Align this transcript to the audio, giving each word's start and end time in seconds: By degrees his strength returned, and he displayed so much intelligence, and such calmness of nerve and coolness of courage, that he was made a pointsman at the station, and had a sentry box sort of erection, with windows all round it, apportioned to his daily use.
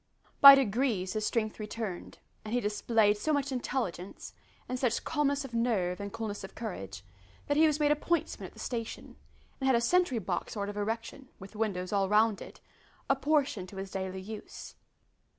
By 0.39 0.55
degrees 0.55 1.13
his 1.13 1.27
strength 1.27 1.59
returned, 1.59 2.17
and 2.43 2.55
he 2.55 2.59
displayed 2.59 3.19
so 3.19 3.31
much 3.31 3.51
intelligence, 3.51 4.33
and 4.67 4.79
such 4.79 5.03
calmness 5.03 5.45
of 5.45 5.53
nerve 5.53 5.99
and 5.99 6.11
coolness 6.11 6.43
of 6.43 6.55
courage, 6.55 7.03
that 7.45 7.55
he 7.55 7.67
was 7.67 7.79
made 7.79 7.91
a 7.91 7.95
pointsman 7.95 8.47
at 8.47 8.53
the 8.53 8.57
station, 8.59 9.15
and 9.59 9.67
had 9.67 9.75
a 9.75 9.79
sentry 9.79 10.17
box 10.17 10.53
sort 10.53 10.69
of 10.69 10.75
erection, 10.75 11.29
with 11.37 11.55
windows 11.55 11.93
all 11.93 12.09
round 12.09 12.41
it, 12.41 12.61
apportioned 13.11 13.69
to 13.69 13.77
his 13.77 13.91
daily 13.91 14.21
use. 14.21 14.73